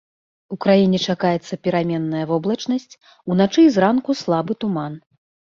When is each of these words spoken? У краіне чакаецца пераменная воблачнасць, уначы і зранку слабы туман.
У 0.53 0.55
краіне 0.63 0.99
чакаецца 1.13 1.59
пераменная 1.67 2.23
воблачнасць, 2.31 2.89
уначы 3.33 3.59
і 3.67 3.71
зранку 3.77 4.11
слабы 4.23 4.53
туман. 4.65 4.93